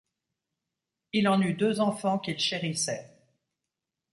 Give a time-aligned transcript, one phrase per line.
[1.13, 3.15] Il en eut deux enfants qu’il chérissait